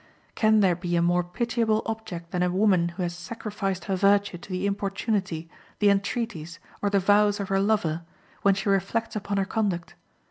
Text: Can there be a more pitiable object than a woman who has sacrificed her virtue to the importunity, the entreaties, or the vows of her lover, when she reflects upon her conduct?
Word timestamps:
Can 0.33 0.61
there 0.61 0.75
be 0.75 0.95
a 0.95 1.01
more 1.03 1.23
pitiable 1.23 1.83
object 1.85 2.31
than 2.31 2.41
a 2.41 2.49
woman 2.49 2.89
who 2.89 3.03
has 3.03 3.15
sacrificed 3.15 3.85
her 3.85 3.95
virtue 3.95 4.39
to 4.39 4.49
the 4.51 4.65
importunity, 4.65 5.47
the 5.77 5.91
entreaties, 5.91 6.57
or 6.81 6.89
the 6.89 6.97
vows 6.99 7.39
of 7.39 7.49
her 7.49 7.59
lover, 7.59 8.01
when 8.41 8.55
she 8.55 8.67
reflects 8.67 9.15
upon 9.15 9.37
her 9.37 9.45
conduct? 9.45 9.93